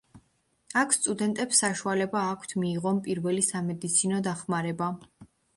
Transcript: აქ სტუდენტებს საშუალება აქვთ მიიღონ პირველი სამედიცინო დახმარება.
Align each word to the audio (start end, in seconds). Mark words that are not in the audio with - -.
აქ 0.81 0.95
სტუდენტებს 0.97 1.59
საშუალება 1.65 2.23
აქვთ 2.31 2.57
მიიღონ 2.63 3.03
პირველი 3.09 3.47
სამედიცინო 3.51 4.23
დახმარება. 4.31 4.93